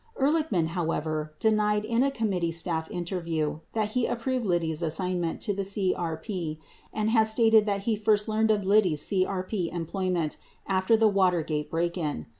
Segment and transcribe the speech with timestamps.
[0.19, 5.53] 16 Ehrlichman, however, denied in a committee staff interview that he approved Liddy's assignment to
[5.53, 6.57] the CRP
[6.91, 11.99] and has stated that he first learned of Liddy's CRP employment after the Watergate break
[11.99, 12.25] in.